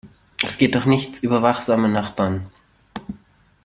Es 0.43 0.57
geht 0.57 0.73
doch 0.73 0.85
nichts 0.85 1.19
über 1.19 1.43
wachsame 1.43 1.87
Nachbarn! 1.87 2.47